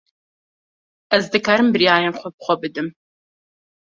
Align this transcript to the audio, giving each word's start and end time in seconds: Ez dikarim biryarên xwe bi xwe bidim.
Ez 1.17 1.29
dikarim 1.35 1.69
biryarên 1.75 2.17
xwe 2.21 2.31
bi 2.33 2.41
xwe 2.47 2.55
bidim. 2.65 2.89